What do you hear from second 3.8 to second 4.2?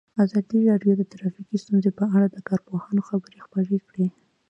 کړي.